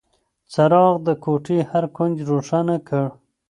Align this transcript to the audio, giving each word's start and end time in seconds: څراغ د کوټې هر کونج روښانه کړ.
څراغ 0.51 0.93
د 1.07 1.09
کوټې 1.23 1.59
هر 1.71 1.83
کونج 1.95 2.15
روښانه 2.31 2.75
کړ. 2.87 3.05